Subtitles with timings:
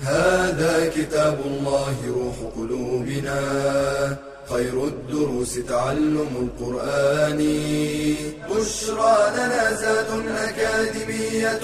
[0.00, 3.40] هذا كتاب الله روح قلوبنا.
[4.48, 7.38] خير الدروس تعلم القرآن.
[8.50, 11.60] بشرى لنا زاد أكاديمية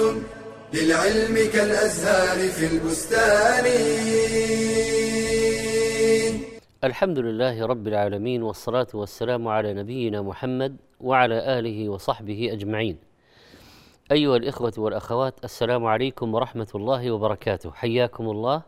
[0.74, 3.66] للعلم كالأزهار في البستان.
[6.84, 13.05] الحمد لله رب العالمين والصلاة والسلام على نبينا محمد وعلى آله وصحبه أجمعين.
[14.12, 17.72] أيها الإخوة والأخوات السلام عليكم ورحمة الله وبركاته.
[17.72, 18.62] حياكم الله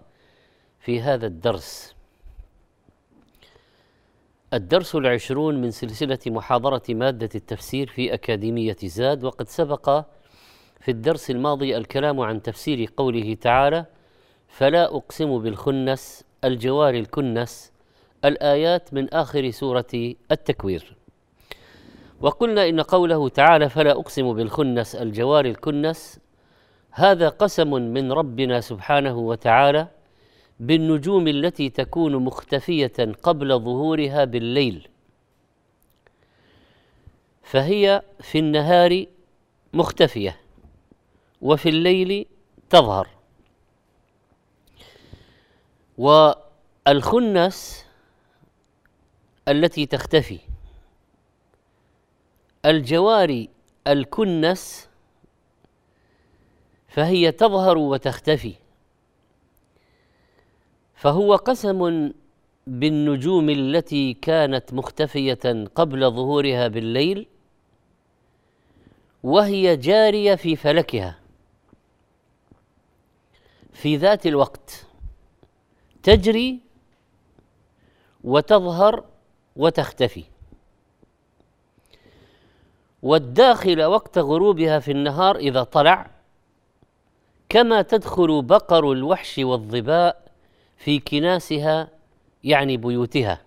[0.80, 1.94] في هذا الدرس.
[4.54, 10.04] الدرس العشرون من سلسلة محاضرة مادة التفسير في أكاديمية زاد وقد سبق
[10.80, 13.86] في الدرس الماضي الكلام عن تفسير قوله تعالى
[14.48, 17.72] فلا أقسم بالخنس الجوار الكنس
[18.24, 20.97] الآيات من آخر سورة التكوير.
[22.20, 26.20] وقلنا إن قوله تعالى فلا أقسم بالخنس الجوار الكنس
[26.90, 29.88] هذا قسم من ربنا سبحانه وتعالى
[30.60, 34.88] بالنجوم التي تكون مختفية قبل ظهورها بالليل.
[37.42, 39.06] فهي في النهار
[39.72, 40.40] مختفية
[41.42, 42.26] وفي الليل
[42.70, 43.08] تظهر.
[45.98, 47.86] والخنس
[49.48, 50.38] التي تختفي
[52.68, 53.48] الجواري
[53.86, 54.88] الكنس
[56.88, 58.54] فهي تظهر وتختفي.
[60.94, 62.12] فهو قسم
[62.66, 67.26] بالنجوم التي كانت مختفية قبل ظهورها بالليل
[69.22, 71.18] وهي جارية في فلكها.
[73.72, 74.86] في ذات الوقت
[76.02, 76.60] تجري
[78.24, 79.04] وتظهر
[79.56, 80.24] وتختفي.
[83.02, 86.10] والداخل وقت غروبها في النهار إذا طلع
[87.48, 90.22] كما تدخل بقر الوحش والظباء
[90.76, 91.88] في كناسها
[92.44, 93.40] يعني بيوتها.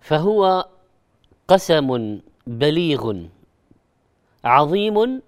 [0.00, 0.68] فهو
[1.48, 3.16] قسم بليغ
[4.44, 5.22] عظيم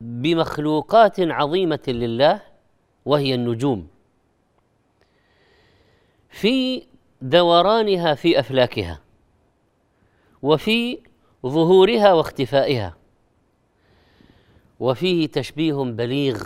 [0.00, 2.40] بمخلوقات عظيمة لله
[3.04, 3.88] وهي النجوم.
[6.30, 6.82] في
[7.22, 9.00] دورانها في أفلاكها.
[10.42, 10.98] وفي
[11.46, 12.96] ظهورها واختفائها.
[14.80, 16.42] وفيه تشبيه بليغ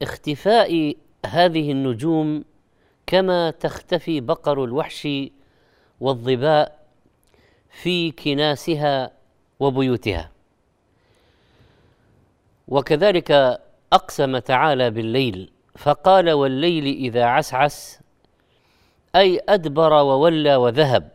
[0.00, 0.94] باختفاء
[1.26, 2.44] هذه النجوم
[3.06, 5.08] كما تختفي بقر الوحش
[6.00, 6.86] والظباء
[7.70, 9.10] في كناسها
[9.60, 10.30] وبيوتها.
[12.68, 13.60] وكذلك
[13.92, 18.00] أقسم تعالى بالليل فقال والليل إذا عسعس
[19.16, 21.10] أي أدبر وولى وذهب.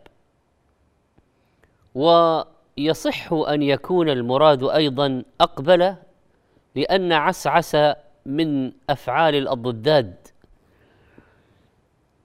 [1.94, 5.94] ويصح أن يكون المراد أيضا أقبل
[6.74, 7.76] لأن عسعس
[8.26, 10.14] من أفعال الأضداد.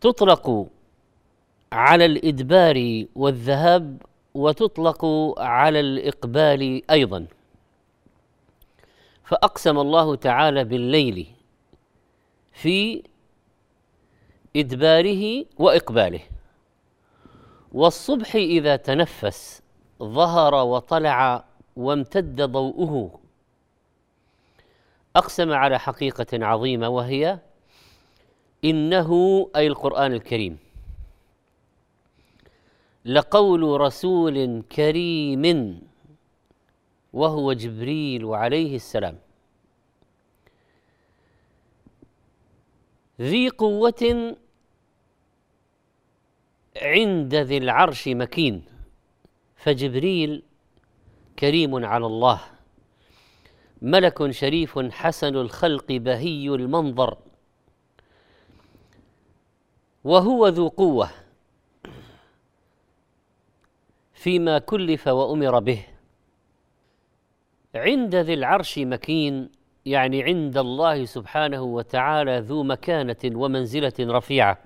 [0.01, 0.67] تطلق
[1.71, 4.01] على الإدبار والذهاب
[4.33, 5.05] وتطلق
[5.37, 7.27] على الإقبال أيضا.
[9.25, 11.27] فأقسم الله تعالى بالليل
[12.53, 13.03] في
[14.55, 16.19] إدباره وإقباله.
[17.71, 19.61] والصبح إذا تنفس
[20.03, 21.45] ظهر وطلع
[21.75, 23.19] وامتد ضوءه.
[25.15, 27.39] أقسم على حقيقة عظيمة وهي
[28.65, 29.11] إنه
[29.55, 30.57] أي القرآن الكريم
[33.05, 35.81] لقول رسول كريم
[37.13, 39.17] وهو جبريل عليه السلام.
[43.21, 44.35] ذي قوة
[46.81, 48.63] عند ذي العرش مكين
[49.55, 50.43] فجبريل
[51.39, 52.41] كريم على الله.
[53.81, 57.17] ملك شريف حسن الخلق بهي المنظر.
[60.03, 61.09] وهو ذو قوة
[64.13, 65.85] فيما كلف وأمر به.
[67.75, 69.49] عند ذي العرش مكين
[69.85, 74.64] يعني عند الله سبحانه وتعالى ذو مكانة ومنزلة رفيعة.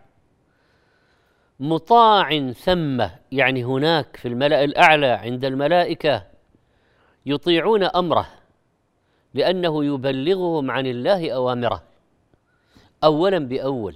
[1.60, 6.24] مطاع ثم يعني هناك في الملأ الأعلى عند الملائكة
[7.26, 8.28] يطيعون أمره
[9.34, 11.84] لأنه يبلغهم عن الله أوامره.
[13.04, 13.96] اولا بأول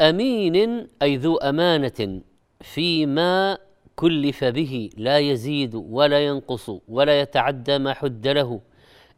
[0.00, 2.20] أمين أي ذو أمانة
[2.60, 3.58] فيما
[3.96, 8.60] كلف به لا يزيد ولا ينقص ولا يتعدى ما حد له.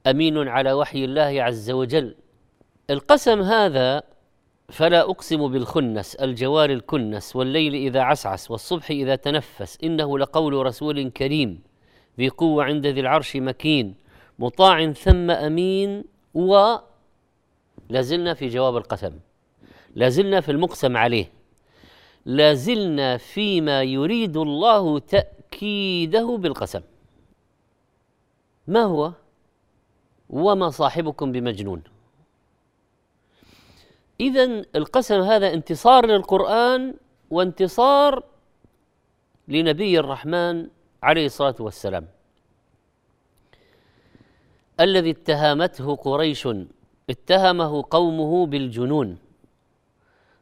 [0.06, 2.14] أمين على وحي الله عز وجل.
[2.90, 4.02] القسم هذا
[4.68, 11.60] فلا أقسم بالخنس الجوار الكنس والليل إذا عسعس والصبح إذا تنفس إنه لقول رسول كريم
[12.18, 13.94] ذي قوة عند ذي العرش مكين
[14.38, 16.04] مطاع ثم أمين
[16.34, 16.76] و
[17.88, 19.12] لازلنا في جواب القسم
[19.94, 21.26] لازلنا في المقسم عليه
[22.26, 26.80] لازلنا فيما يريد الله تأكيده بالقسم.
[28.66, 29.12] ما هو؟
[30.30, 31.82] وما صاحبكم بمجنون.
[34.20, 34.44] اذا
[34.76, 36.94] القسم هذا انتصار للقرآن
[37.30, 38.22] وانتصار
[39.48, 40.68] لنبي الرحمن
[41.02, 42.06] عليه الصلاة والسلام.
[44.80, 46.48] الذي اتهمته قريش
[47.10, 49.18] اتهمه قومه بالجنون.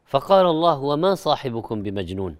[0.05, 2.37] فقال الله وما صاحبكم بمجنون؟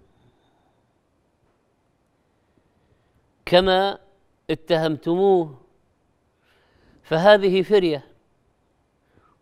[3.46, 3.98] كما
[4.50, 5.58] اتهمتموه
[7.02, 8.04] فهذه فرية.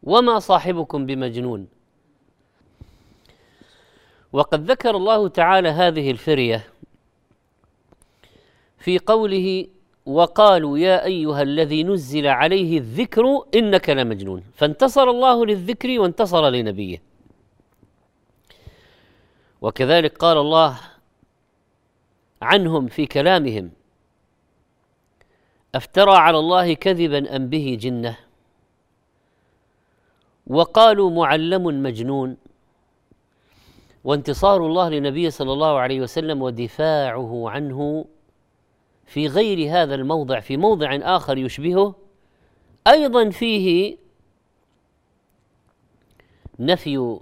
[0.02, 1.79] وما صاحبكم بمجنون؟
[4.32, 6.66] وقد ذكر الله تعالى هذه الفرية
[8.78, 9.66] في قوله
[10.06, 17.02] وقالوا يا أيها الذي نزل عليه الذكر إنك لمجنون فانتصر الله للذكر وانتصر لنبيه.
[19.60, 20.80] وكذلك قال الله
[22.42, 23.70] عنهم في كلامهم
[25.74, 28.16] أفترى على الله كذبا أم به جنة؟
[30.46, 32.36] وقالوا معلم مجنون.
[34.04, 38.04] وانتصار الله لنبيه صلى الله عليه وسلم ودفاعه عنه
[39.06, 41.94] في غير هذا الموضع في موضع آخر يشبهه
[42.86, 43.96] أيضا فيه
[46.58, 47.18] نفي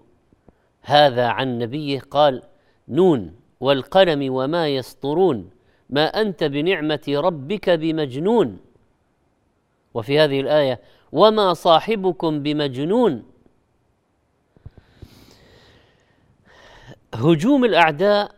[0.83, 2.43] هذا عن نبيه قال
[2.89, 5.51] نون والقلم وما يسطرون
[5.91, 8.59] ما أنت بنعمة ربك بمجنون
[9.95, 10.81] وفي هذه الآية
[11.13, 13.25] وما صاحبكم بمجنون
[17.15, 18.35] هجوم الأعداء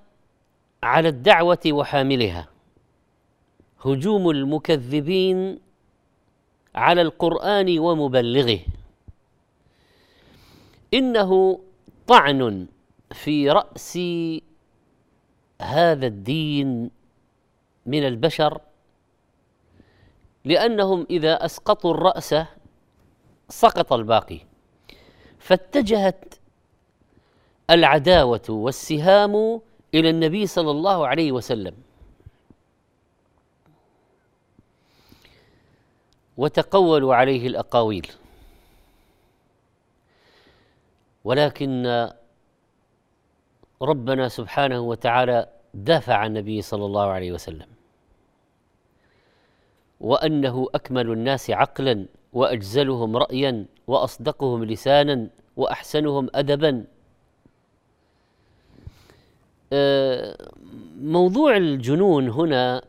[0.83, 2.49] على الدعوة وحاملها.
[3.85, 5.59] هجوم المكذبين
[6.75, 8.61] على القرآن ومبلغه.
[10.95, 11.61] إنه
[12.07, 12.67] طعن
[13.13, 13.99] في رأس
[15.63, 16.91] هذا الدين
[17.87, 18.61] من البشر
[20.45, 22.35] لأنهم إذا أسقطوا الرأس
[23.49, 24.41] سقط الباقي.
[25.39, 26.35] فاتجهت
[27.71, 29.61] العداوة والسهام
[29.95, 31.75] إلى النبي صلى الله عليه وسلم.
[36.37, 38.07] وتقولوا عليه الأقاويل.
[41.25, 42.09] ولكن
[43.83, 47.67] ربنا سبحانه وتعالى دافع عن النبي صلى الله عليه وسلم.
[50.01, 56.85] وأنه أكمل الناس عقلا وأجزلهم رايا وأصدقهم لسانا وأحسنهم ادبا.
[61.01, 62.83] موضوع الجنون هنا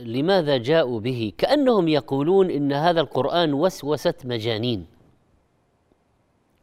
[0.00, 4.86] لماذا جاءوا به؟ كأنهم يقولون إن هذا القرآن وسوسة مجانين.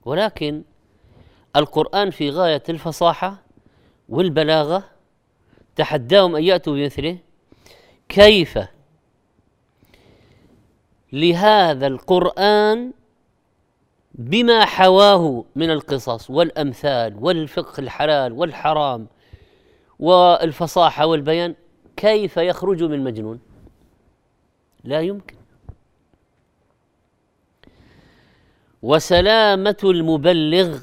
[0.06, 0.63] ولكن
[1.56, 3.44] القرآن في غاية الفصاحة
[4.10, 4.84] والبلاغة
[5.75, 7.18] تحداهم أن يأتوا بمثله.
[8.10, 8.60] كيف؟
[11.13, 12.94] لهذا القرآن
[14.20, 19.08] بما حواه من القصص والأمثال والفقه الحلال والحرام
[20.00, 21.56] والفصاحة والبيان
[21.98, 23.40] كيف يخرج من مجنون؟
[24.84, 25.36] لا يمكن.
[28.82, 30.82] وسلامة المبلغ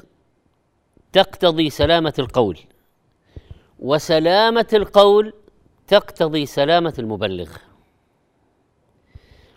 [1.13, 2.59] تقتضي سلامة القول.
[3.79, 5.33] وسلامة القول
[5.87, 7.57] تقتضي سلامة المبلغ.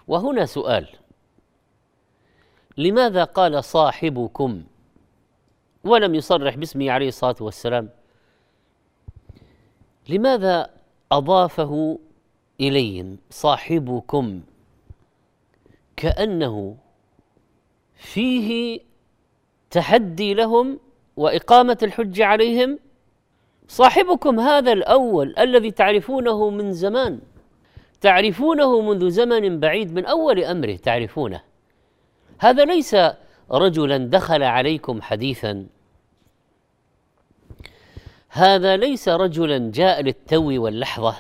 [0.09, 1.00] وهنا سؤال.
[2.81, 4.63] لماذا قال صاحبكم؟
[5.85, 7.89] ولم يصرح باسمه عليه الصلاة والسلام.
[10.09, 10.71] لماذا
[11.13, 11.99] أضافه
[12.61, 14.41] اليهم صاحبكم؟
[15.97, 16.77] كأنه
[17.95, 18.81] فيه
[19.71, 20.79] تحدي لهم
[21.17, 22.79] وإقامة الحج عليهم.
[23.69, 27.21] صاحبكم هذا الأول الذي تعرفونه من زمان
[28.01, 31.50] تعرفونه منذ زمن بعيد من أول أمره تعرفونه.
[32.41, 32.97] هذا ليس
[33.51, 35.67] رجلا دخل عليكم حديثا.
[38.29, 41.17] هذا ليس رجلا جاء للتو واللحظة.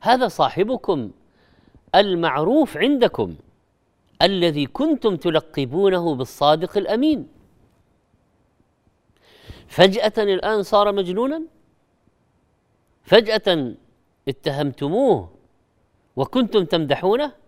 [0.00, 1.10] هذا صاحبكم
[1.94, 3.36] المعروف عندكم
[4.22, 7.28] الذي كنتم تلقبونه بالصادق الأمين.
[9.68, 11.42] فجأة الآن صار مجنونا؟
[13.02, 13.74] فجأة
[14.28, 15.30] اتهمتموه
[16.16, 17.39] وكنتم تمدحونه؟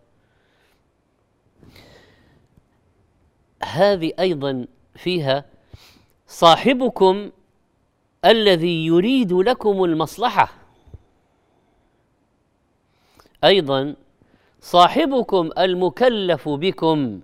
[3.64, 4.66] هذه أيضا
[4.97, 5.45] فيها
[6.26, 7.31] صاحبكم
[8.25, 10.52] الذي يريد لكم المصلحة.
[13.45, 13.95] أيضا
[14.61, 17.21] صاحبكم المكلف بكم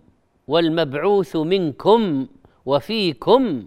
[0.48, 2.26] والمبعوث منكم
[2.66, 3.66] وفيكم.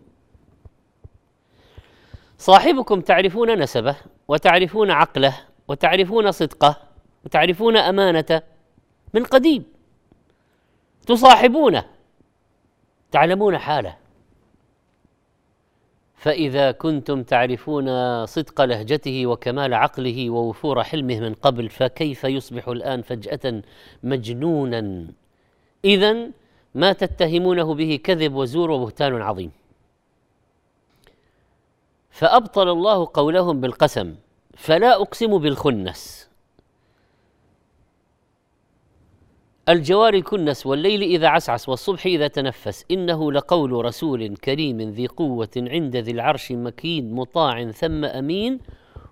[2.38, 3.96] صاحبكم تعرفون نسبه
[4.28, 6.76] وتعرفون عقله وتعرفون صدقه
[7.26, 8.42] وتعرفون أمانته
[9.14, 9.64] من قديم.
[11.08, 11.86] تصاحبونه
[13.12, 13.98] تعلمون حاله.
[16.16, 17.88] فإذا كنتم تعرفون
[18.26, 23.62] صدق لهجته وكمال عقله ووفور حلمه من قبل فكيف يصبح الآن فجأة
[24.04, 25.08] مجنونا؟
[25.86, 26.28] إذا
[26.76, 29.52] ما تتهمونه به كذب وزور وبهتان عظيم.
[32.10, 34.16] فأبطل الله قولهم بالقسم
[34.58, 36.31] فلا أقسم بالخنس.
[39.72, 42.86] الجوار الكنس والليل إذا عسعس والصبح إذا تنفس.
[42.92, 48.60] إنه لقول رسول كريم ذي قوة عند ذي العرش مكين مطاع ثم أمين.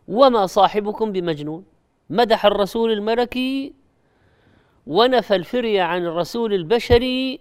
[0.08, 1.64] وما صاحبكم بمجنون.
[2.10, 3.74] مدح الرسول الملكي
[4.88, 7.40] ونفى الفرية عن الرسول البشري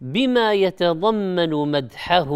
[0.00, 2.30] بما يتضمن مدحه.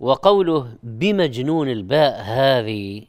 [0.00, 3.02] وقوله بمجنون الباء هذه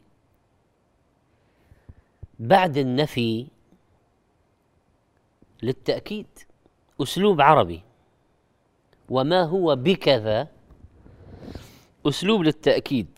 [2.38, 3.46] بعد النفي
[5.62, 6.26] للتأكيد.
[7.02, 7.82] أسلوب عربي.
[9.08, 10.48] وما هو بكذا؟
[12.06, 13.08] أسلوب للتأكيد.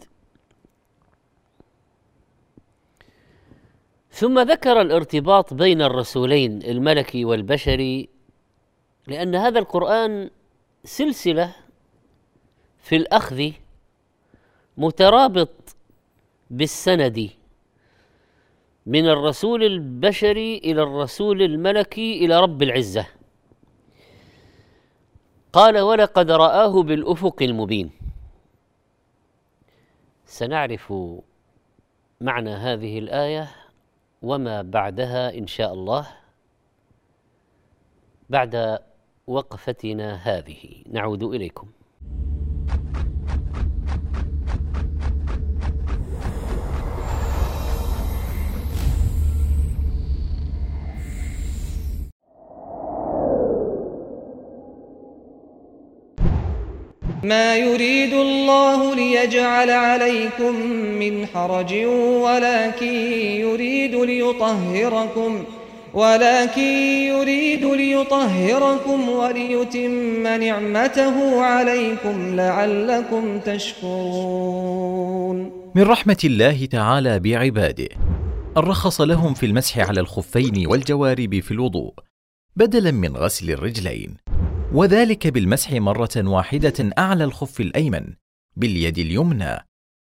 [4.10, 8.08] ثم ذكر الارتباط بين الرسولين الملكي والبشري
[9.06, 10.30] لأن هذا القرآن
[10.84, 11.56] سلسلة
[12.78, 13.50] في الأخذ
[14.76, 15.76] مترابط
[16.50, 17.30] بالسند.
[18.86, 23.06] من الرسول البشري إلى الرسول الملكي إلى رب العزة.
[25.52, 27.90] قال ولقد رآه بالأفق المبين.
[30.26, 30.92] سنعرف
[32.20, 33.48] معنى هذه الآية
[34.22, 36.08] وما بعدها إن شاء الله
[38.30, 38.78] بعد
[39.26, 40.84] وقفتنا هذه.
[40.86, 41.68] نعود إليكم.
[57.24, 60.54] ما يريد الله ليجعل عليكم
[61.00, 61.74] من حرج
[62.24, 62.94] ولكن
[63.40, 65.44] يريد ليطهركم
[65.94, 66.62] ولكن
[67.12, 74.94] يريد ليطهركم وليتم نعمته عليكم لعلكم تشكرون.
[75.74, 77.88] من رحمة الله تعالى بعباده
[78.56, 81.94] الرخص لهم في المسح على الخفين والجوارب في الوضوء
[82.56, 84.23] بدلا من غسل الرجلين
[84.74, 88.14] وذلك بالمسح مرة واحدة أعلى الخف الأيمن
[88.56, 89.58] باليد اليمنى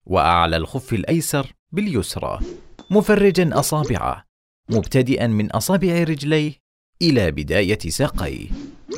[0.06, 2.40] وأعلى الخف الأيسر باليسرى.
[2.90, 4.26] مفرجا أصابعه
[4.70, 6.54] مبتدئا من أصابع رجليه
[7.02, 8.48] إلى بداية ساقيه.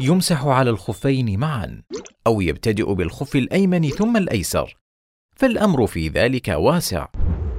[0.02, 1.82] يمسح على الخفين معا
[2.28, 4.78] أو يبتدئ بالخف الأيمن ثم الأيسر.
[5.36, 7.08] فالأمر في ذلك واسع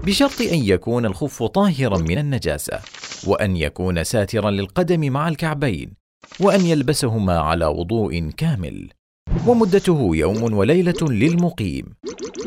[0.04, 2.80] بشرط أن يكون الخف طاهرا من النجاسة
[3.26, 5.99] وأن يكون ساترا للقدم مع الكعبين.
[6.40, 8.90] وأن يلبسهما على وضوء كامل
[9.46, 11.94] ومدته يوم وليلة للمقيم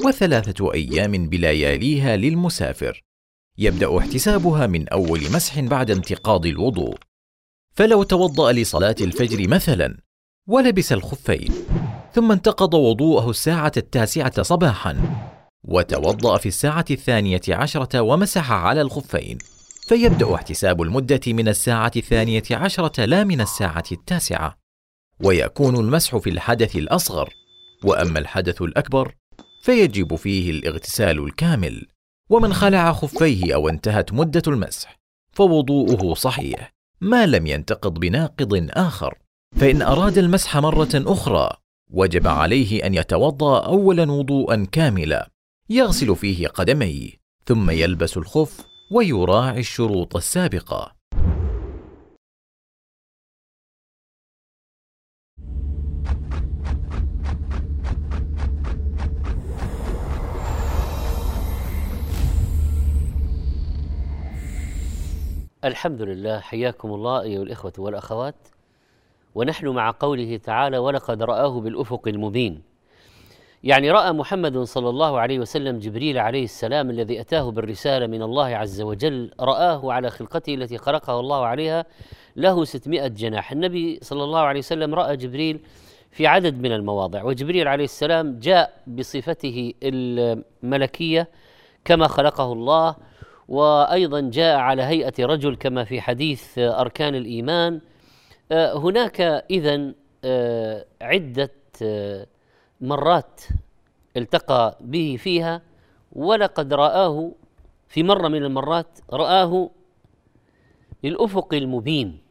[0.05, 3.03] وثلاثة أيام بلياليها للمسافر.
[3.57, 6.95] يبدأ احتسابها من أول مسح بعد انتقاض الوضوء.
[7.75, 9.97] فلو توضأ لصلاة الفجر مثلا
[10.47, 11.53] ولبس الخفين
[12.13, 14.97] ثم انتقض وضوءه الساعة التاسعة صباحا
[15.63, 19.37] وتوضأ في الساعة الثانية عشرة ومسح على الخفين.
[19.87, 24.57] فيبدأ احتساب المدة من الساعة الثانية عشرة لا من الساعة التاسعة
[25.19, 27.33] ويكون المسح في الحدث الأصغر
[27.83, 29.15] وأما الحدث الأكبر
[29.61, 31.87] فيجب فيه الاغتسال الكامل
[32.29, 34.99] ومن خلع خفيه أو انتهت مدة المسح
[35.31, 39.17] فوضوءه صحيح ما لم ينتقض بناقض آخر.
[39.55, 41.49] فإن أراد المسح مرة أخرى
[41.91, 45.29] وجب عليه أن يتوضأ أولا وضوءا كاملا
[45.69, 47.09] يغسل فيه قدميه
[47.45, 50.91] ثم يلبس الخف ويراعي الشروط السابقة.
[65.63, 68.35] الحمد لله حياكم الله أيها الإخوة والأخوات.
[69.35, 72.72] ونحن مع قوله تعالى ولقد رآه بالأفق المبين.
[73.63, 78.45] يعني رأى محمد صلى الله عليه وسلم جبريل عليه السلام الذي أتاه بالرسالة من الله
[78.45, 81.85] عز وجل رآه على خلقته التي خلقه الله عليها
[82.35, 83.51] له 600 جناح.
[83.51, 85.59] النبي صلى الله عليه وسلم رأى جبريل
[86.11, 91.27] في عدد من المواضع وجبريل عليه السلام جاء بصفته الملكية
[91.85, 92.95] كما خلقه الله
[93.47, 97.81] وأيضا جاء على هيئة رجل كما في حديث أركان الإيمان.
[98.51, 99.93] آه، هناك اذا
[100.25, 101.51] آه، عدة
[101.83, 102.27] آه،
[102.83, 103.41] مرات
[104.17, 105.61] التقى به فيها
[106.11, 107.31] ولقد رآه
[107.87, 109.69] في مرة من المرات رآه
[111.03, 112.21] للأفق المبين.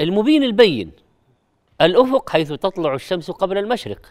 [0.00, 0.92] المبين البين
[1.80, 4.06] الأفق حيث تطلع الشمس قبل المشرق.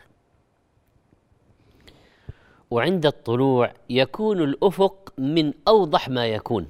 [2.71, 6.67] وعند الطلوع يكون الأفق من أوضح ما يكون.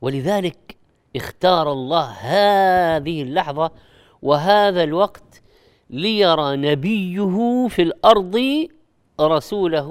[0.00, 0.76] ولذلك
[1.16, 3.70] اختار الله هذه اللحظة
[4.22, 5.39] وهذا الوقت
[5.90, 8.38] ليرى نبيه في الأرض
[9.20, 9.90] رسوله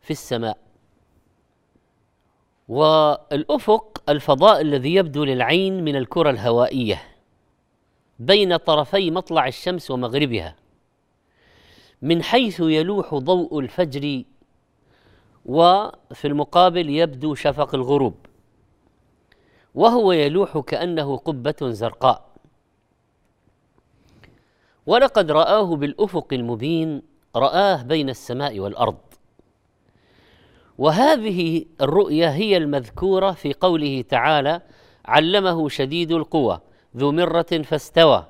[0.00, 0.58] في السماء.
[2.68, 7.02] والأفق الفضاء الذي يبدو للعين من الكرة الهوائية
[8.18, 10.56] بين طرفي مطلع الشمس ومغربها.
[12.02, 14.22] من حيث يلوح ضوء الفجر
[15.44, 18.14] وفي المقابل يبدو شفق الغروب.
[19.74, 22.31] وهو يلوح كأنه قبة زرقاء.
[24.86, 27.02] ولقد رآه بالأفق المبين
[27.36, 28.98] رآه بين السماء والأرض.
[30.78, 34.60] وهذه الرؤية هي المذكورة في قوله تعالى
[35.04, 36.60] علمه شديد القوى
[36.96, 38.26] ذو مرة فاستوى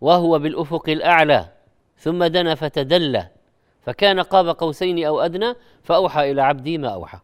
[0.00, 1.52] وهو بالأفق الأعلى
[1.98, 3.28] ثم دنا فتدلى
[3.82, 7.18] فكان قاب قوسين أو أدنى فأوحى إلى عبدي ما أوحى.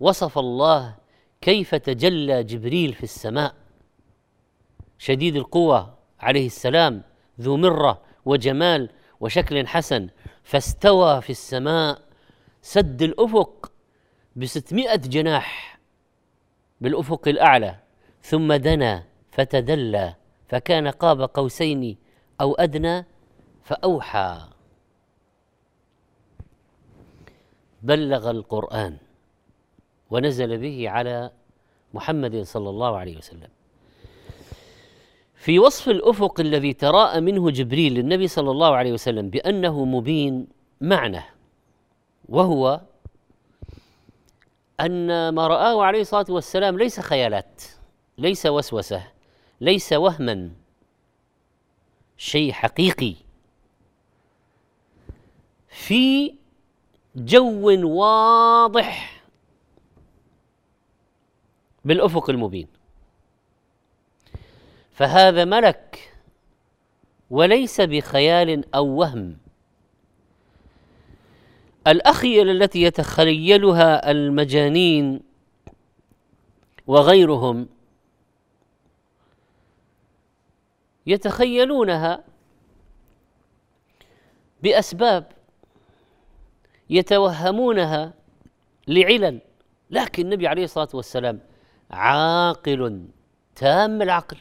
[0.00, 0.94] وصف الله
[1.40, 3.54] كيف تجلى جبريل في السماء.
[4.98, 7.02] شديد القوى عليه السلام
[7.40, 10.08] ذو مرة وجمال وشكل حسن
[10.42, 12.02] فاستوى في السماء
[12.62, 13.72] سد الأفق
[14.36, 15.78] بستمائة جناح
[16.80, 17.78] بالأفق الأعلى
[18.22, 20.14] ثم دنا فتدلى
[20.48, 21.96] فكان قاب قوسين
[22.40, 23.06] أو أدنى
[23.62, 24.48] فأوحى.
[27.82, 28.96] بلغ القرآن
[30.10, 31.30] ونزل به على
[31.94, 33.48] محمد صلى الله عليه وسلم.
[35.44, 40.46] في وصف الأفق الذي تراءى منه جبريل للنبي صلى الله عليه وسلم بأنه مبين
[40.80, 41.22] معنى
[42.28, 42.80] وهو
[44.80, 47.62] أن ما رآه عليه الصلاة والسلام ليس خيالات
[48.18, 49.04] ليس وسوسة
[49.60, 50.50] ليس وهما
[52.16, 53.14] شيء حقيقي.
[55.68, 56.34] في
[57.16, 59.22] جو واضح
[61.84, 62.73] بالأفق المبين.
[64.94, 66.12] فهذا ملك
[67.30, 69.36] وليس بخيال أو وهم.
[71.86, 75.20] الاخيل التي يتخيلها المجانين
[76.86, 77.68] وغيرهم
[81.06, 82.24] يتخيلونها
[84.62, 85.32] بأسباب
[86.90, 88.12] يتوهمونها
[88.88, 89.40] لعلل
[89.90, 91.40] لكن النبي عليه الصلاة والسلام
[91.90, 93.08] عاقل
[93.56, 94.36] تام العقل.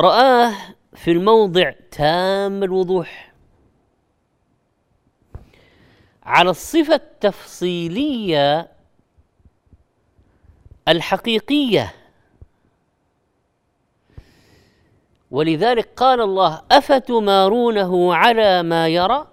[0.00, 0.54] رآه
[0.94, 3.32] في الموضع تام الوضوح.
[6.22, 8.72] على الصفة التفصيلية
[10.88, 11.94] الحقيقية.
[15.30, 19.26] ولذلك قال الله أفتمارونه على ما يرى؟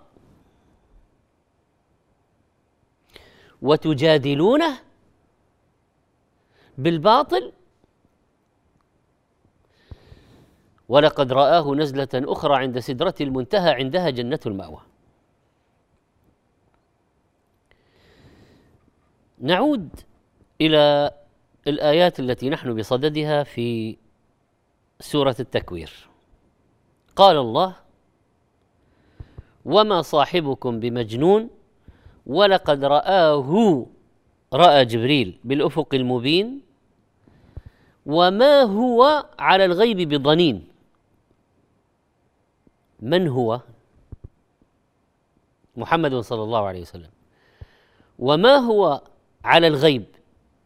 [3.61, 4.77] وتجادلونه
[6.77, 7.53] بالباطل؟
[10.89, 14.79] ولقد رآه نزلة أخرى عند سدرة المنتهى عندها جنة المأوى.
[19.39, 19.89] نعود
[20.61, 21.11] إلى
[21.67, 23.97] الآيات التي نحن بصددها في
[24.99, 26.07] سورة التكوير.
[27.15, 27.75] قال الله
[29.65, 31.49] وما صاحبكم بمجنون
[32.25, 33.85] ولقد رآه
[34.53, 36.61] رأى جبريل بالأفق المبين
[38.05, 40.67] وما هو على الغيب بضنين
[42.99, 43.61] من هو؟
[45.77, 47.09] محمد صلى الله عليه وسلم.
[48.19, 49.01] وما هو
[49.43, 50.05] على الغيب؟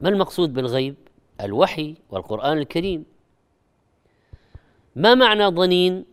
[0.01, 0.95] ما المقصود بالغيب؟
[1.41, 3.05] الوحي والقرآن الكريم.
[4.95, 6.05] ما معنى ضنين؟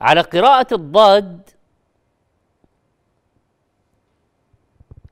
[0.00, 1.50] على قراءة الضاد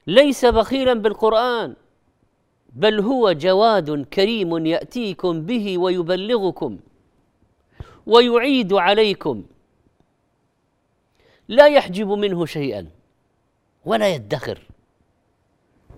[0.06, 1.74] ليس بخيلا بالقرآن
[2.72, 6.78] بل هو جواد كريم يأتيكم به ويبلغكم.
[8.06, 9.44] ويعيد عليكم.
[11.48, 12.86] لا يحجب منه شيئا
[13.84, 14.58] ولا يدخر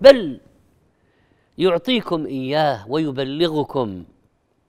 [0.01, 0.39] بل
[1.57, 4.03] يعطيكم إياه ويبلغكم.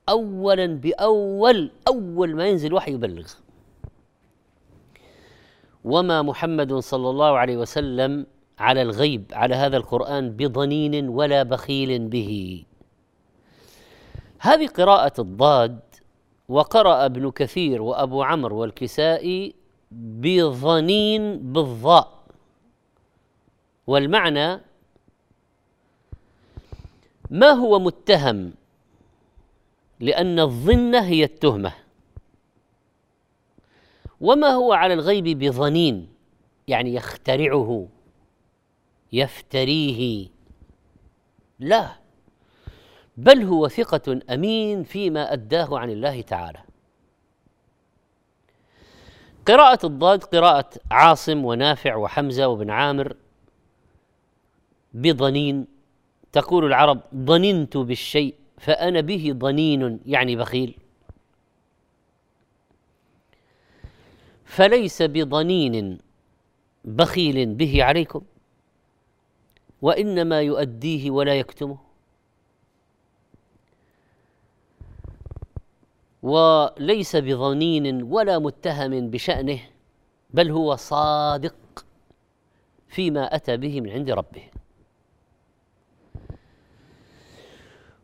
[0.09, 3.33] اولا بأول أول ما ينزل وحي يبلغ.
[5.85, 8.27] وما محمد صلى الله عليه وسلم
[8.59, 12.65] على الغيب على هذا القرآن بضنين ولا بخيل به.
[14.41, 15.88] هذه قراءة الضاد
[16.49, 19.55] وقرأ ابن كثير وأبو عمرو والكسائي
[19.91, 22.19] بظنين بالضاء
[23.87, 24.61] والمعنى
[27.31, 28.53] ما هو متهم؟
[30.01, 31.73] لأن الظنة هي التهمة.
[34.21, 36.09] وما هو على الغيب بظنين؟
[36.69, 37.89] يعني يخترعه
[39.13, 40.29] يفتريه.
[41.59, 42.08] لا.
[43.19, 46.59] بل هو ثقة أمين فيما أداه عن الله تعالى.
[49.47, 53.17] قراءة الضاد قراءة عاصم ونافع وحمزة وابن عامر
[54.95, 55.67] بضنين.
[56.33, 60.79] تقول العرب ضننت بالشيء فأنا به ضنين يعني بخيل.
[64.45, 65.99] فليس بضنين
[66.85, 68.23] بخيل به عليكم
[69.83, 71.88] وإنما يؤديه ولا يكتمه.
[76.23, 79.61] وليس بظنين ولا متهم بشأنه
[80.31, 81.55] بل هو صادق
[82.89, 84.43] فيما أتى به من عند ربه.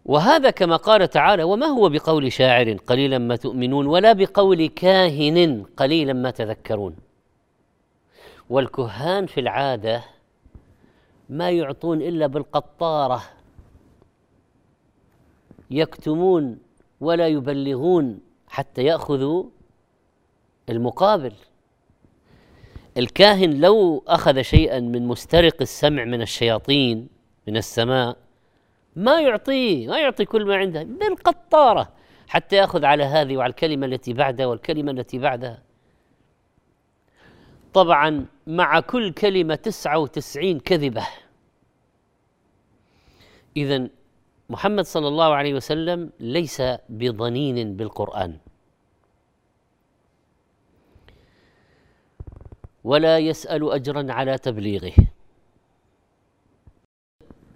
[0.05, 6.12] وهذا كما قال تعالى وما هو بقول شاعر قليلا ما تؤمنون ولا بقول كاهن قليلا
[6.12, 6.96] ما تذكرون
[8.50, 10.05] والكهان في العادة
[11.29, 13.22] ما يعطون إلا بالقطارة
[15.70, 16.59] يكتمون
[17.05, 19.45] ولا يبلغون حتى يأخذوا
[20.69, 21.33] المقابل.
[22.99, 27.09] الكاهن لو أخذ شيئا من مسترق السمع من الشياطين
[27.49, 28.17] من السماء
[28.97, 31.93] ما يعطيه ما يعطي كل ما عنده بالقطارة
[32.29, 35.62] حتى يأخذ على هذه وعلى الكلمة التي بعدها والكلمة التي بعدها
[37.75, 41.07] طبعا مع كل كلمة تسعة وتسعين كذبة.
[43.57, 43.88] اذا
[44.50, 48.38] محمد صلى الله عليه وسلم ليس بضنين بالقرآن.
[52.85, 54.92] ولا يسأل اجرا على تبليغه.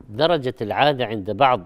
[0.08, 1.60] درجة العادة عند بعض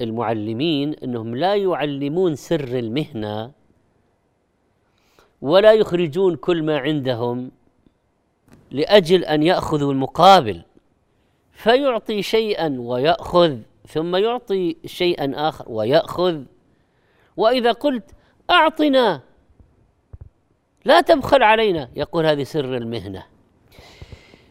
[0.00, 3.52] المعلمين إنهم لا يعلمون سر المهنة
[5.42, 7.50] ولا يخرجون كل ما عندهم
[8.70, 10.62] لأجل أن يأخذوا المقابل.
[11.52, 16.42] فيعطي شيئا ويأخذ ثم يعطي شيئا آخر ويأخذ.
[17.36, 18.10] وإذا قلت
[18.50, 19.20] أعطنا
[20.84, 23.26] لا تبخل علينا يقول هذه سر المهنة.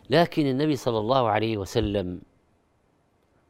[0.09, 2.21] لكن النبي صلى الله عليه وسلم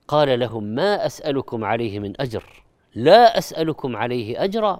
[0.08, 2.64] قال لهم ما أسألكم عليه من أجر؟
[2.96, 4.80] لا أسألكم عليه أجرا.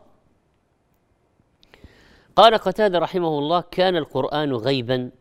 [2.36, 5.12] قال قتادة رحمه الله كان القرآن غيبا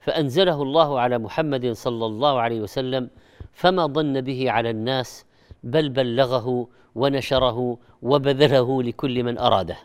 [0.00, 3.10] فأنزله الله على محمد صلى الله عليه وسلم
[3.54, 5.24] فما ظن به على الناس
[5.62, 9.76] بل بلغه ونشره وبذله لكل من أراده.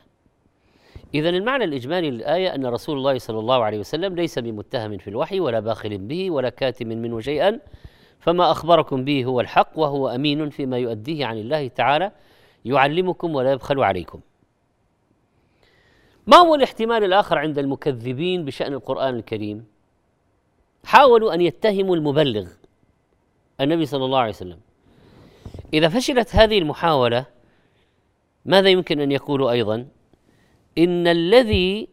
[1.13, 5.39] اذا المعنى الإجمالي للآية أن رسول الله صلى الله عليه وسلم ليس بمتهم في الوحي
[5.39, 7.60] ولا باخل به ولا كاتم منه شيئا
[8.19, 12.12] فما أخبركم به هو الحق وهو أمين فيما يؤديه عن الله تعالى
[12.65, 14.19] يعلمكم ولا يبخل عليكم.
[16.27, 19.65] ما هو الاحتمال الآخر عند المكذبين بشأن القرآن الكريم؟
[20.86, 22.47] حاولوا أن يتهموا المبلغ.
[23.62, 24.60] النبي صلى الله عليه وسلم.
[25.74, 27.26] إذا فشلت هذه المحاولة
[28.45, 29.88] ماذا يمكن أن يقولوا أيضا؟
[30.78, 31.88] إن الذي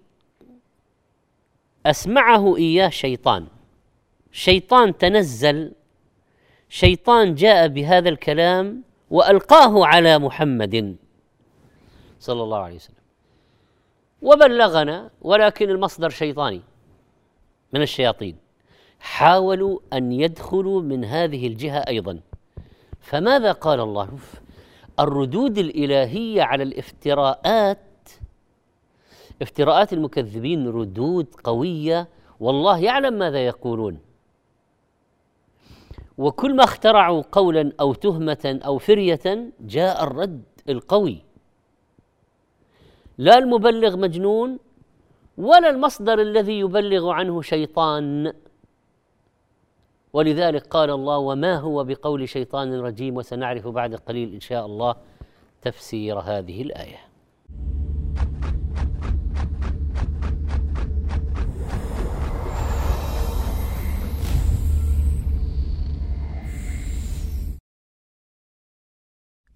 [1.87, 3.47] أسمعه إياه شيطان.
[4.33, 5.73] شيطان تنزل
[6.69, 10.97] شيطان جاء بهذا الكلام وألقاه على محمد
[12.21, 12.97] صلى الله عليه وسلم.
[14.23, 16.63] وبلغنا ولكن المصدر شيطاني
[17.73, 18.46] من الشياطين.
[19.01, 22.21] حاولوا أن يدخلوا من هذه الجهة أيضا.
[23.01, 24.09] فماذا قال الله؟
[25.01, 27.79] الردود الإلهية على الافتراءات
[29.43, 32.09] افتراءات المكذبين ردود قوية
[32.41, 33.99] والله يعلم ماذا يقولون.
[36.19, 41.23] وكل ما اخترعوا قولا أو تهمة أو فرية جاء الرد القوي.
[43.19, 44.59] لا المبلغ مجنون
[45.39, 48.33] ولا المصدر الذي يبلغ عنه شيطان.
[50.17, 54.95] ولذلك قال الله وما هو بقول شيطان رجيم وسنعرف بعد قليل إن شاء الله
[55.63, 57.01] تفسير هذه الآية.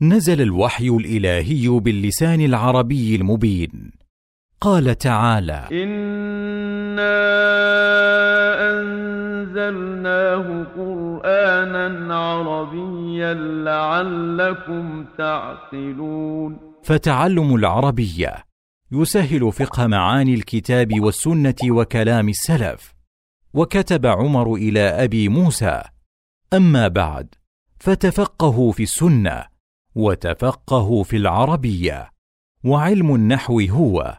[0.03, 3.93] نزل الوحي الإلهي باللسان العربي المبين.
[4.61, 7.31] قال تعالى أنا
[9.71, 16.59] أنزلناه قرآنا عربيا لعلكم تعقلون.
[16.83, 18.45] فتعلم العربيه
[18.93, 22.95] يسهل فقه معاني الكتاب والسنة وكلام السلف.
[23.55, 25.83] وكتب عمر إلى أبي موسى.
[26.55, 27.35] أما بعد
[27.81, 29.45] فتفقهوا في السنة
[29.95, 32.11] وتفقهوا في العربية
[32.65, 34.19] وعلم النحو هو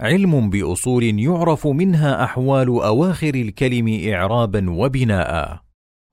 [0.00, 5.60] علم بأصول يعرف منها أحوال أواخر الكلم اعرابا وبناء.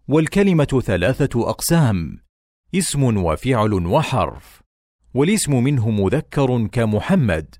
[0.08, 2.17] والكلمة ثلاثة أقسام
[2.76, 4.62] اسم وفعل وحرف
[5.13, 7.56] والاسم منه مذكر كمحمد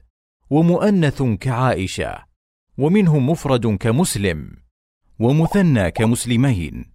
[0.50, 2.26] ومؤنث كعائشة
[2.78, 4.52] ومنه مفرد كمسلم
[5.20, 6.86] ومثنى كمسلمين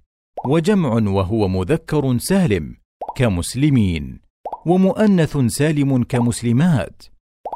[0.46, 2.76] وجمع وهو مذكر سالم
[3.16, 4.20] كمسلمين
[4.66, 7.02] ومؤنث سالم كمسلمات.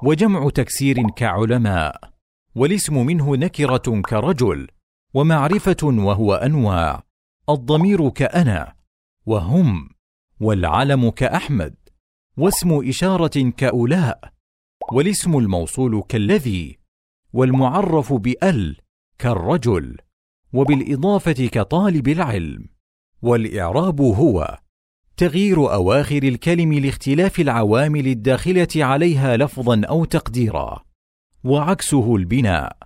[0.03, 2.11] وجمع تكسير كعلماء
[2.55, 4.69] والاسم منه نكرة كرجل
[5.15, 7.03] ومعرفة وهو أنواع
[7.49, 8.75] الضمير كأنا
[9.27, 9.89] وهم
[10.41, 11.75] والعلم كأحمد
[12.37, 14.33] واسم إشارة كأولاء
[14.93, 16.79] والاسم الموصول كالذي
[17.33, 18.77] والمعرف بأل
[19.19, 19.97] كالرجل
[20.53, 22.69] وبالإضافة كطالب العلم
[23.23, 24.59] والإعراب هو
[25.17, 30.85] تغيير أواخر الكلم لاختلاف العوامل الداخلة عليها لفظا أو تقديرا.
[31.45, 32.77] وعكسه البناء.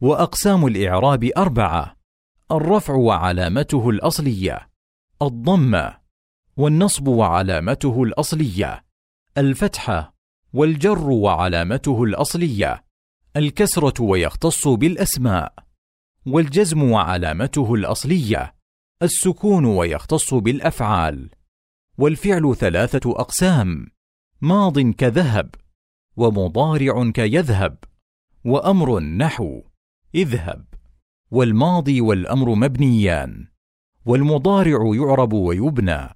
[0.00, 1.96] وأقسام الإعراب أربعة
[2.52, 4.70] الرفع وعلامته الأصلية
[5.22, 5.98] الضمه
[6.56, 8.84] والنصب وعلامته الأصلية
[9.38, 10.14] الفتحه
[10.52, 12.84] والجر وعلامته الأصلية
[13.36, 15.54] الكسرة ويختص بالأسماء
[16.26, 18.54] والجزم وعلامته الأصلية
[19.02, 21.30] السكون ويختص بالأفعال.
[22.00, 23.86] والفعل ثلاثة أقسام
[24.40, 25.54] ماض كذهب
[26.16, 27.78] ومضارع كيذهب
[28.44, 29.62] وأمر نحو
[30.14, 30.64] اذهب.
[31.30, 33.46] والماضي والأمر مبنيان
[34.06, 36.08] والمضارع يعرب ويبنى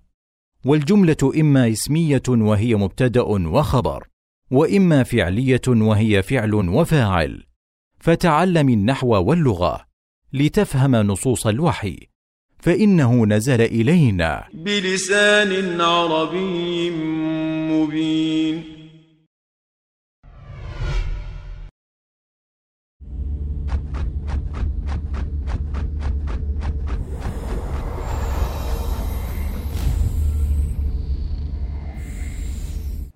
[0.65, 4.09] والجملة إما اسمية وهي مبتدأ وخبر
[4.51, 7.47] وإما فعلية وهي فعل وفاعل.
[7.99, 9.85] فتعلم النحو واللغة
[10.33, 12.14] لتفهم نصوص الوحي.
[12.65, 14.45] فإنه نزل إلينا.
[14.53, 16.91] بلسان عربي
[17.71, 18.65] مبين.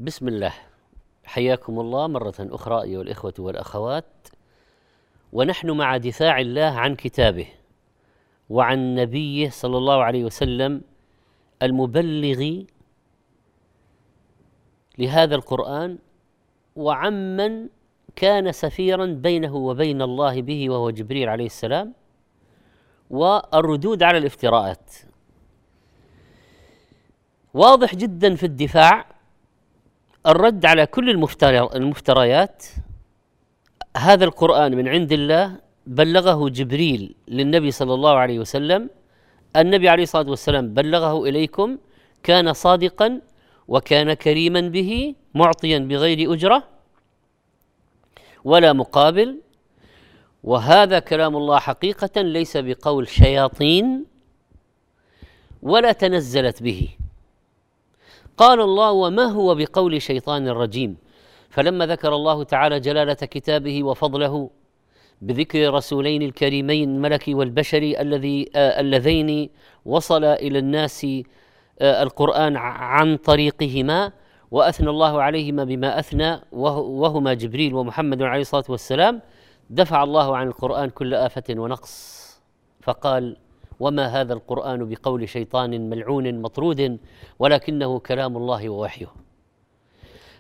[0.01, 0.53] بسم الله.
[1.25, 4.05] حياكم الله مرة أخرى أيها الإخوة والأخوات.
[5.33, 7.58] ونحن مع دفاع الله عن كتابه.
[8.51, 10.83] وعن نبيه صلى الله عليه وسلم
[11.63, 12.63] المبلغ
[14.99, 15.99] لهذا القرآن
[16.77, 17.69] وعمن
[18.17, 21.95] كان سفيرا بينه وبين الله به وهو جبريل عليه السلام
[23.11, 24.95] والردود على الافتراءات.
[27.55, 29.07] واضح جدا في الدفاع
[30.27, 31.11] الرد على كل
[31.75, 32.67] المفتريات
[33.97, 38.91] هذا القرآن من عند الله بلغه جبريل للنبي صلى الله عليه وسلم.
[39.57, 41.79] النبي عليه الصلاة والسلام بلغه إليكم
[42.23, 43.21] كان صادقا
[43.69, 46.65] وكان كريما به معطيا بغير أجرة
[48.45, 49.41] ولا مقابل.
[50.45, 54.05] وهذا كلام الله حقيقة ليس بقول شياطين
[55.63, 56.89] ولا تنزلت به.
[58.37, 60.97] قال الله وما هو بقول شيطان رجيم؟
[61.51, 64.51] فلما ذكر الله تعالى جلالة كتابه وفضله
[65.23, 69.51] بذكر رسولين الكريمين الملك والبشري الذي آه اللذين
[69.85, 71.07] وصل إلى الناس
[71.81, 74.13] آه القرآن عن طريقهما
[74.51, 79.21] وأثنى الله عليهما بما أثنى وهما جبريل ومحمد عليه الصلاة والسلام.
[79.71, 82.29] دفع الله عن القرآن كل آفة ونقص.
[82.81, 83.37] فقال
[83.81, 86.99] وما هذا القرآن بقول شيطان ملعون مطرود
[87.39, 89.28] ولكنه كلام الله ووحيه.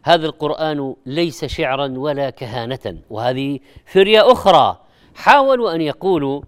[0.08, 2.98] هذا القرآن ليس شعرا ولا كهانة.
[3.10, 4.80] وهذه فرية أخرى
[5.14, 6.42] حاولوا أن يقولوا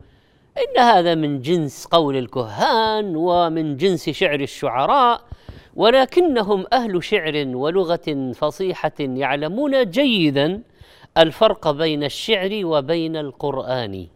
[0.59, 5.20] إن هذا من جنس قول الكهان ومن جنس شعر الشعراء
[5.77, 10.62] ولكنهم أهل شعر ولغة فصيحة يعلمون جيدا
[11.18, 14.07] الفرق بين الشعر وبين القرآن.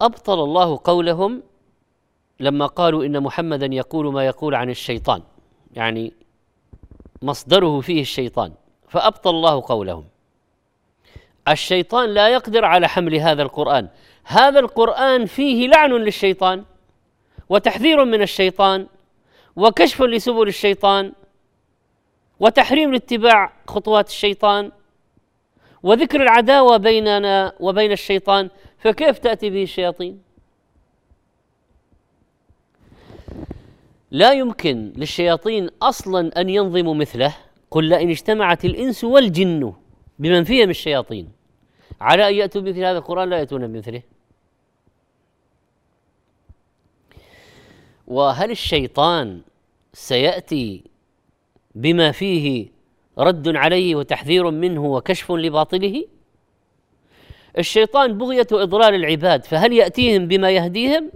[0.00, 1.42] أبطل الله قولهم
[2.40, 5.22] لما قالوا إن محمدا يقول ما يقول عن الشيطان.
[5.74, 6.12] يعني
[7.22, 8.52] مصدره فيه الشيطان
[8.88, 10.04] فأبطل الله قولهم.
[11.48, 13.88] الشيطان لا يقدر على حمل هذا القرآن.
[14.24, 16.64] هذا القرآن فيه لعن للشيطان
[17.48, 18.86] وتحذير من الشيطان
[19.56, 21.12] وكشف لسبل الشيطان
[22.40, 24.72] وتحريم لاتباع خطوات الشيطان
[25.82, 28.50] وذكر العداوة بيننا وبين الشيطان.
[28.78, 30.27] فكيف تأتي به الشياطين؟
[34.10, 37.36] لا يمكن للشياطين أصلا أن ينظموا مثله
[37.70, 39.72] قل لئن اجتمعت الإنس والجن
[40.18, 41.28] بمن فيهم الشياطين.
[42.00, 44.02] على أن يأتوا بمثل هذا القرآن لا يأتون بمثله.
[48.06, 49.40] وهل الشيطان
[49.92, 50.84] سيأتي
[51.74, 52.68] بما فيه
[53.18, 56.04] رد عليه وتحذير منه وكشف لباطله؟
[57.58, 61.10] الشيطان بغية إضلال العباد فهل يأتيهم بما يهديهم؟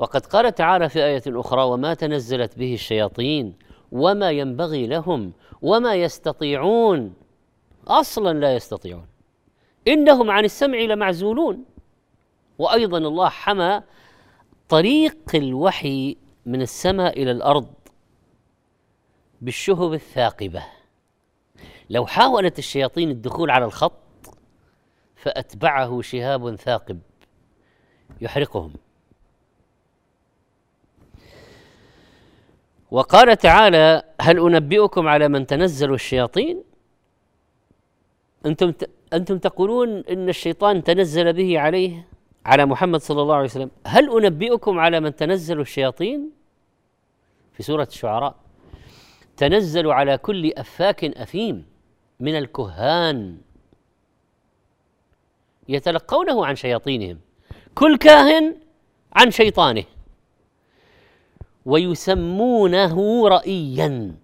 [0.00, 3.54] وقد قال تعالى في آية أخرى وما تنزلت به الشياطين
[3.92, 5.32] وما ينبغي لهم
[5.62, 7.14] وما يستطيعون.
[7.88, 9.06] أصلا لا يستطيعون.
[9.88, 11.64] إنهم عن السمع لمعزولون.
[12.58, 13.82] وأيضا الله حمى
[14.68, 17.68] طريق الوحي من السماء إلى الأرض
[19.40, 20.62] بالشهب الثاقبة.
[21.90, 23.92] لو حاولت الشياطين الدخول على الخط
[25.16, 27.00] فأتبعه شهاب ثاقب
[28.20, 28.72] يحرقهم.
[32.90, 36.62] وقال تعالى هل أنبئكم على من تنزل الشياطين؟
[38.46, 38.72] أنتم
[39.12, 42.08] أنتم تقولون إن الشيطان تنزل به عليه
[42.46, 43.70] على محمد صلى الله عليه وسلم.
[43.86, 46.30] هل أنبئكم على من تنزل الشياطين؟
[47.52, 48.34] في سورة الشعراء
[49.36, 51.66] تنزل على كل أفاك اثيم
[52.20, 53.38] من الكهان.
[55.68, 57.18] يتلقونه عن شياطينهم
[57.74, 58.56] كل كاهن
[59.12, 59.84] عن شيطانه.
[61.66, 64.14] ويسمونه رأيا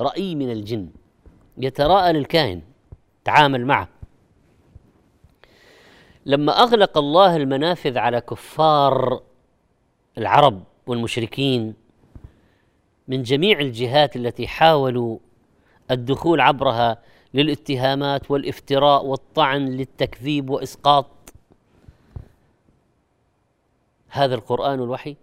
[0.00, 0.88] رأي من الجن.
[1.58, 2.62] يتراءى للكاهن
[3.24, 3.88] تعامل معه.
[6.26, 9.22] لما أغلق الله المنافذ على كفار
[10.18, 11.74] العرب والمشركين
[13.08, 15.18] من جميع الجهات التي حاولوا
[15.90, 17.02] الدخول عبرها
[17.34, 21.06] للاتهامات والافتراء والطعن للتكذيب وإسقاط
[24.08, 25.16] هذا القرآن الوحي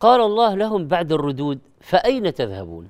[0.00, 2.88] قال الله لهم بعد الردود فأين تذهبون؟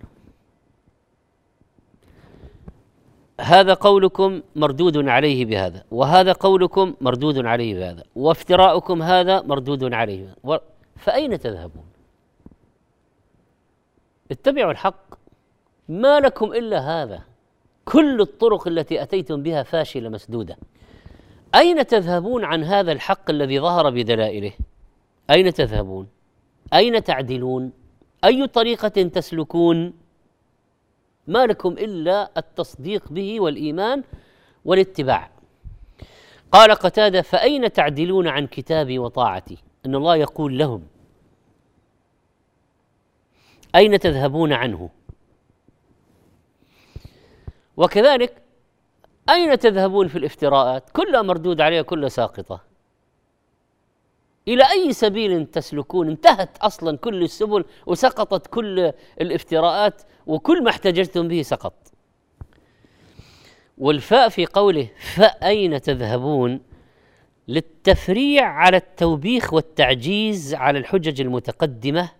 [3.40, 10.60] هذا قولكم مردود عليه بهذا وهذا قولكم مردود عليه بهذا وافتراؤكم هذا مردود عليه بهذا.
[10.96, 11.84] فأين تذهبون؟
[14.30, 15.14] اتبعوا الحق.
[15.88, 17.22] ما لكم إلا هذا.
[17.84, 20.56] كل الطرق التي أتيتم بها فاشلة مسدودة.
[21.54, 24.52] أين تذهبون عن هذا الحق الذي ظهر بدلائله؟
[25.30, 26.06] أين تذهبون؟
[26.72, 27.72] أين تعدلون؟
[28.24, 29.92] أي طريقة تسلكون؟
[31.26, 34.02] ما لكم إلا التصديق به والإيمان
[34.64, 35.30] والاتباع.
[36.52, 40.86] قال قتادة فأين تعدلون عن كتابي وطاعتي؟ أن الله يقول لهم.
[43.74, 44.90] أين تذهبون عنه؟
[47.76, 48.42] وكذلك
[49.30, 52.73] أين تذهبون في الافتراءات؟ كلها مردود عليها كلها ساقطة.
[54.48, 61.42] إلى أي سبيل تسلكون؟ انتهت أصلا كل السبل وسقطت كل الافتراءات وكل ما احتججتم به
[61.42, 61.92] سقط.
[63.78, 66.60] والفاء في قوله فأين تذهبون؟
[67.48, 72.10] للتفريع على التوبيخ والتعجيز على الحجج المتقدمة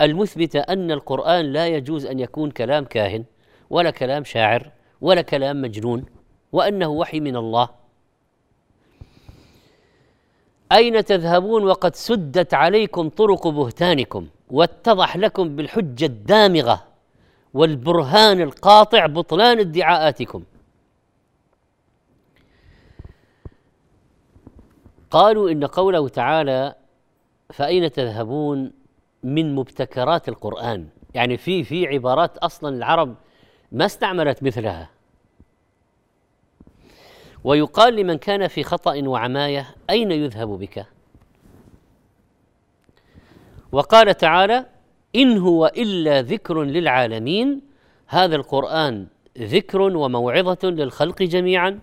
[0.00, 3.24] المثبتة أن القرآن لا يجوز أن يكون كلام كاهن
[3.70, 6.04] ولا كلام شاعر ولا كلام مجنون
[6.52, 7.79] وأنه وحي من الله.
[10.72, 16.84] أين تذهبون وقد سدت عليكم طرق بهتانكم واتضح لكم بالحجة الدامغة
[17.54, 20.44] والبرهان القاطع بطلان ادعاءاتكم.
[25.10, 26.74] قالوا إن قوله تعالى
[27.52, 28.72] فأين تذهبون
[29.22, 33.14] من مبتكرات القرآن؟ يعني في في عبارات أصلا العرب
[33.72, 34.90] ما استعملت مثلها.
[37.44, 40.86] ويقال لمن كان في خطأ وعماية أين يذهب بك؟
[43.72, 44.66] وقال تعالى:
[45.16, 47.60] إن هو إلا ذكر للعالمين
[48.06, 49.06] هذا القرآن
[49.38, 51.80] ذكر وموعظة للخلق جميعا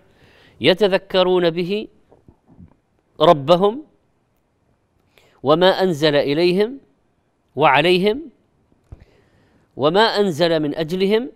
[0.60, 1.88] يتذكرون به
[3.20, 3.84] ربهم
[5.42, 6.80] وما أنزل إليهم
[7.56, 8.22] وعليهم
[9.76, 11.30] وما أنزل من أجلهم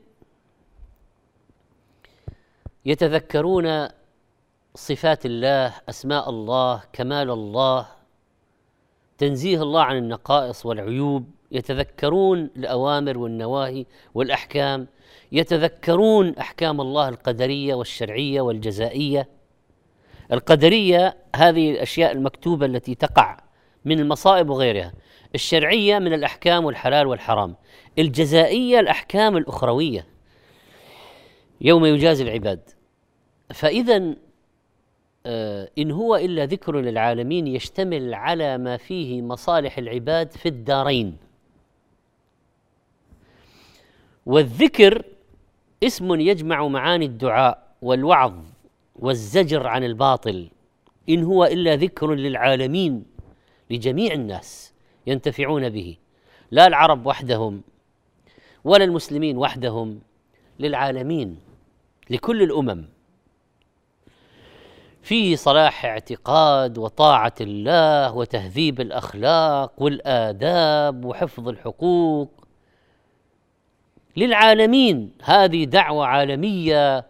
[2.85, 3.89] يتذكرون
[4.75, 7.87] صفات الله أسماء الله كمال الله
[9.19, 14.87] تنزيه الله عن النقائص والعيوب يتذكرون الأوامر والنواهي والأحكام
[15.33, 19.29] يتذكرون أحكام الله القدرية والشرعية والجزائية.
[20.33, 23.41] القدرية هذه الأشياء المكتوبة التي تقع
[23.85, 24.93] من المصائب وغيرها
[25.35, 27.57] الشرعية من الأحكام والحلال والحرام
[27.99, 30.07] الجزائية الأحكام الأخروية.
[31.61, 32.61] يوم يجازي العباد.
[33.55, 34.15] فاذا
[35.27, 41.17] آه، إن هو إلا ذكر للعالمين يشتمل على ما فيه مصالح العباد في الدارين.
[44.27, 45.05] والذكر
[45.83, 48.35] اسم يجمع معاني الدعاء والوعظ
[48.97, 50.49] والزجر عن الباطل.
[51.09, 53.05] إن هو إلا ذكر للعالمين
[53.71, 54.73] لجميع الناس
[55.07, 55.97] ينتفعون به.
[56.51, 57.63] لا العرب وحدهم
[58.65, 60.01] ولا المسلمين وحدهم
[60.61, 61.39] للعالمين
[62.11, 62.85] لكل الأمم.
[65.03, 72.31] فيه صلاح اعتقاد وطاعة الله وتهذيب الأخلاق والآداب وحفظ الحقوق.
[74.17, 77.07] للعالمين هذه دعوة عالمية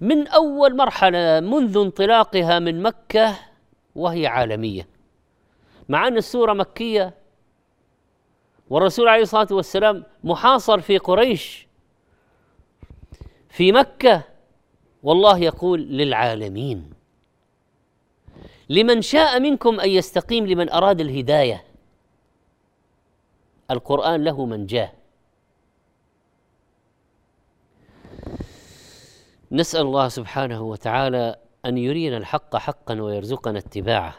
[0.00, 3.36] من أول مرحلة منذ انطلاقها من مكة
[3.94, 4.88] وهي عالمية.
[5.88, 7.14] مع أن السورة مكية
[8.70, 11.66] والرسول عليه الصلاة والسلام محاصر في قريش
[13.48, 14.22] في مكة
[15.02, 16.93] والله يقول للعالمين.
[18.68, 21.64] لمن شاء منكم أن يستقيم لمن أراد الهداية.
[23.70, 24.92] القرآن له من جاه
[29.52, 31.36] نسأل الله سبحانه وتعالى
[31.66, 34.14] أن يرينا الحق حقا ويرزقنا اتباعه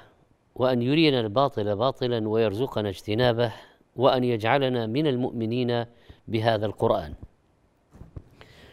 [0.55, 3.53] وأن يرينا الباطل باطلا ويرزقنا اجتنابه
[3.95, 5.85] وأن يجعلنا من المؤمنين
[6.27, 7.13] بهذا القرآن.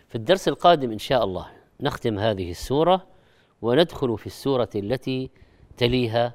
[0.08, 1.46] في الدرس القادم إن شاء الله
[1.80, 3.06] نختم هذه السورة
[3.62, 5.30] وندخل في السورة التي
[5.76, 6.34] تليها.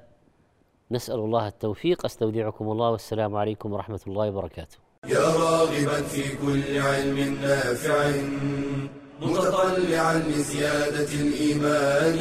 [0.91, 2.05] نسأل الله التوفيق.
[2.05, 4.77] أستودعكم الله والسلام عليكم ورحمة الله وبركاته.
[5.07, 8.11] يا راغبا في كل علم نافع
[9.21, 12.19] متطلعا لزيادة الإيمان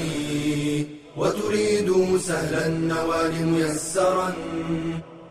[1.17, 4.33] وتريد سهلا النوال ميسرا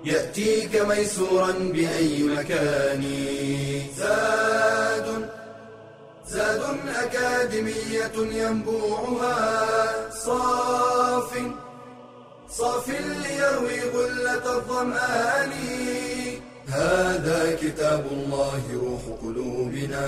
[0.06, 3.04] يأتيك ميسورا بأي مكان.
[3.96, 5.30] زاد
[6.26, 6.62] زاد
[7.04, 11.38] أكاديمية ينبوعها صاف
[12.58, 15.51] صاف ليروي غلة الظمآن.
[16.68, 20.08] هذا كتاب الله روح قلوبنا.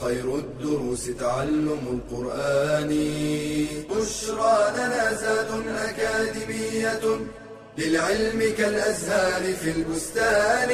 [0.00, 2.88] خير الدروس تعلم القرآن.
[3.90, 7.20] بشرى لنا زاد أكاديمية
[7.78, 10.70] للعلم كالأزهار في البستان.